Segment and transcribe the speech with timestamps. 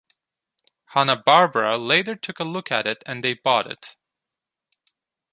[0.95, 3.97] Hanna-Barbera later took a look at it and they bought it.